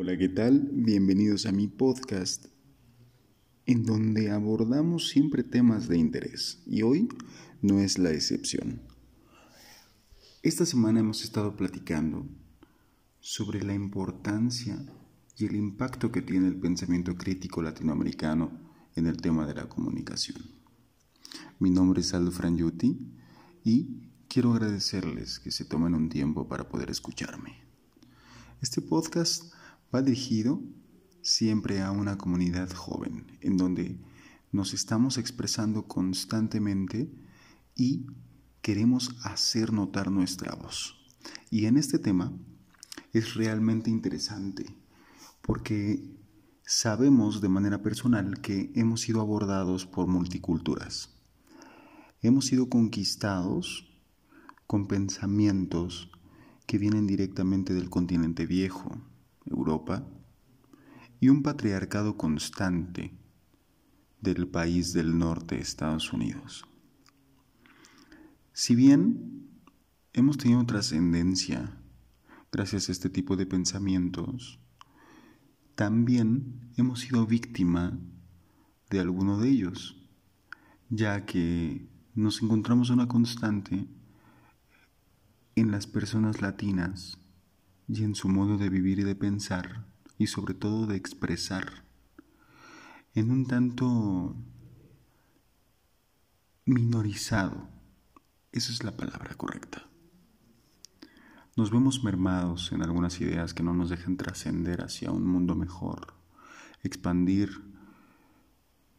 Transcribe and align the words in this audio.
Hola, 0.00 0.16
¿qué 0.16 0.28
tal? 0.28 0.70
Bienvenidos 0.70 1.44
a 1.44 1.50
mi 1.50 1.66
podcast, 1.66 2.46
en 3.66 3.84
donde 3.84 4.30
abordamos 4.30 5.08
siempre 5.08 5.42
temas 5.42 5.88
de 5.88 5.98
interés, 5.98 6.62
y 6.66 6.82
hoy 6.82 7.08
no 7.62 7.80
es 7.80 7.98
la 7.98 8.12
excepción. 8.12 8.80
Esta 10.44 10.64
semana 10.66 11.00
hemos 11.00 11.24
estado 11.24 11.56
platicando 11.56 12.28
sobre 13.18 13.64
la 13.64 13.74
importancia 13.74 14.78
y 15.36 15.46
el 15.46 15.56
impacto 15.56 16.12
que 16.12 16.22
tiene 16.22 16.46
el 16.46 16.60
pensamiento 16.60 17.16
crítico 17.16 17.60
latinoamericano 17.60 18.52
en 18.94 19.08
el 19.08 19.16
tema 19.16 19.48
de 19.48 19.54
la 19.54 19.68
comunicación. 19.68 20.40
Mi 21.58 21.70
nombre 21.70 22.02
es 22.02 22.14
Aldo 22.14 22.30
Frangiuti 22.30 23.16
y 23.64 23.98
quiero 24.28 24.52
agradecerles 24.52 25.40
que 25.40 25.50
se 25.50 25.64
tomen 25.64 25.96
un 25.96 26.08
tiempo 26.08 26.46
para 26.46 26.68
poder 26.68 26.88
escucharme. 26.88 27.56
Este 28.60 28.80
podcast 28.80 29.57
va 29.94 30.02
dirigido 30.02 30.62
siempre 31.22 31.80
a 31.80 31.90
una 31.90 32.18
comunidad 32.18 32.72
joven, 32.72 33.26
en 33.40 33.56
donde 33.56 33.98
nos 34.52 34.74
estamos 34.74 35.18
expresando 35.18 35.86
constantemente 35.86 37.10
y 37.74 38.06
queremos 38.62 39.16
hacer 39.24 39.72
notar 39.72 40.10
nuestra 40.10 40.54
voz. 40.54 40.94
Y 41.50 41.66
en 41.66 41.76
este 41.76 41.98
tema 41.98 42.32
es 43.12 43.34
realmente 43.34 43.90
interesante 43.90 44.66
porque 45.42 46.02
sabemos 46.64 47.40
de 47.40 47.48
manera 47.48 47.82
personal 47.82 48.40
que 48.40 48.70
hemos 48.74 49.00
sido 49.02 49.20
abordados 49.20 49.86
por 49.86 50.06
multiculturas. 50.06 51.14
Hemos 52.20 52.46
sido 52.46 52.68
conquistados 52.68 53.88
con 54.66 54.86
pensamientos 54.86 56.10
que 56.66 56.76
vienen 56.76 57.06
directamente 57.06 57.72
del 57.72 57.88
continente 57.88 58.44
viejo, 58.44 58.98
Europa, 59.50 60.06
y 61.20 61.28
un 61.28 61.42
patriarcado 61.42 62.16
constante 62.16 63.16
del 64.20 64.48
país 64.48 64.92
del 64.92 65.18
norte, 65.18 65.60
Estados 65.60 66.12
Unidos. 66.12 66.64
Si 68.52 68.74
bien 68.74 69.48
hemos 70.12 70.38
tenido 70.38 70.64
trascendencia 70.66 71.80
gracias 72.50 72.88
a 72.88 72.92
este 72.92 73.10
tipo 73.10 73.36
de 73.36 73.46
pensamientos, 73.46 74.60
también 75.74 76.72
hemos 76.76 77.00
sido 77.00 77.26
víctima 77.26 77.98
de 78.90 79.00
alguno 79.00 79.38
de 79.38 79.48
ellos, 79.48 79.96
ya 80.88 81.24
que 81.24 81.88
nos 82.14 82.42
encontramos 82.42 82.90
una 82.90 83.06
constante 83.06 83.86
en 85.54 85.70
las 85.70 85.86
personas 85.86 86.40
latinas 86.40 87.18
y 87.88 88.04
en 88.04 88.14
su 88.14 88.28
modo 88.28 88.58
de 88.58 88.68
vivir 88.68 88.98
y 88.98 89.04
de 89.04 89.14
pensar 89.14 89.86
y 90.18 90.26
sobre 90.26 90.54
todo 90.54 90.86
de 90.86 90.96
expresar 90.96 91.84
en 93.14 93.30
un 93.30 93.46
tanto 93.46 94.36
minorizado. 96.66 97.68
Esa 98.52 98.72
es 98.72 98.84
la 98.84 98.96
palabra 98.96 99.34
correcta. 99.34 99.88
Nos 101.56 101.70
vemos 101.70 102.04
mermados 102.04 102.70
en 102.72 102.82
algunas 102.82 103.20
ideas 103.20 103.54
que 103.54 103.62
no 103.62 103.74
nos 103.74 103.90
dejan 103.90 104.16
trascender 104.16 104.82
hacia 104.82 105.10
un 105.10 105.26
mundo 105.26 105.54
mejor, 105.54 106.14
expandir 106.82 107.50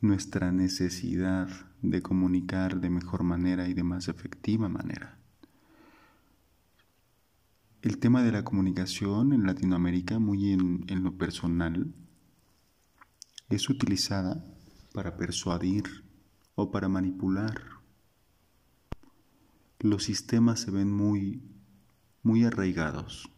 nuestra 0.00 0.50
necesidad 0.50 1.48
de 1.82 2.02
comunicar 2.02 2.80
de 2.80 2.90
mejor 2.90 3.22
manera 3.22 3.68
y 3.68 3.74
de 3.74 3.84
más 3.84 4.08
efectiva 4.08 4.68
manera. 4.68 5.19
El 7.82 7.96
tema 7.96 8.22
de 8.22 8.30
la 8.30 8.44
comunicación 8.44 9.32
en 9.32 9.46
Latinoamérica, 9.46 10.18
muy 10.18 10.52
en, 10.52 11.02
lo 11.02 11.16
personal, 11.16 11.94
es 13.48 13.70
utilizada 13.70 14.44
para 14.92 15.16
persuadir 15.16 16.04
o 16.56 16.70
para 16.70 16.90
manipular. 16.90 17.58
Los 19.78 20.04
sistemas 20.04 20.60
se 20.60 20.70
ven 20.70 20.92
muy, 20.92 21.42
muy 22.22 22.44
arraigados. 22.44 23.30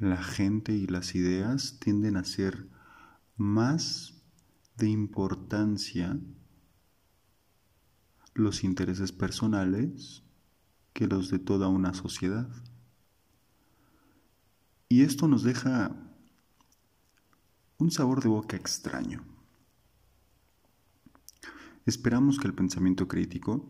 La 0.00 0.20
gente 0.20 0.72
y 0.72 0.88
las 0.88 1.14
ideas 1.14 1.78
tienden 1.78 2.16
a 2.16 2.24
ser 2.24 2.66
más 3.36 4.20
de 4.76 4.88
importancia 4.88 6.18
los 8.34 8.64
intereses 8.64 9.12
personales 9.12 10.25
que 10.96 11.06
los 11.06 11.30
de 11.30 11.38
toda 11.38 11.68
una 11.68 11.92
sociedad. 11.92 12.48
Y 14.88 15.02
esto 15.02 15.28
nos 15.28 15.42
deja 15.42 15.94
un 17.76 17.90
sabor 17.90 18.22
de 18.22 18.30
boca 18.30 18.56
extraño. 18.56 19.22
Esperamos 21.84 22.38
que 22.38 22.46
el 22.46 22.54
pensamiento 22.54 23.06
crítico 23.08 23.68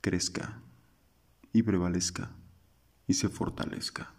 crezca 0.00 0.60
y 1.52 1.62
prevalezca 1.62 2.32
y 3.06 3.14
se 3.14 3.28
fortalezca. 3.28 4.12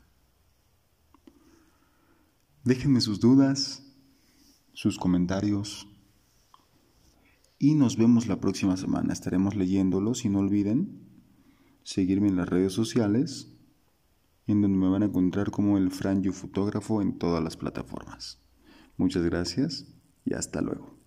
Déjenme 2.64 3.02
sus 3.02 3.20
dudas, 3.20 3.84
sus 4.72 4.98
comentarios 4.98 5.86
y 7.60 7.76
nos 7.76 7.98
vemos 7.98 8.26
la 8.26 8.40
próxima 8.40 8.78
semana. 8.78 9.12
Estaremos 9.12 9.56
leyéndolos 9.56 10.24
y 10.24 10.30
no 10.30 10.40
olviden 10.40 11.05
seguirme 11.86 12.28
en 12.28 12.36
las 12.36 12.50
redes 12.50 12.74
sociales, 12.74 13.56
en 14.48 14.62
donde 14.62 14.78
me 14.78 14.90
van 14.90 15.04
a 15.04 15.06
encontrar 15.06 15.52
como 15.52 15.78
el 15.78 15.92
Franju 15.92 16.34
Fotógrafo 16.34 17.02
en 17.02 17.18
todas 17.20 17.44
las 17.44 17.58
plataformas. 17.58 18.42
Muchas 18.98 19.24
gracias 19.24 19.86
y 20.26 20.34
hasta 20.34 20.62
luego. 20.62 20.98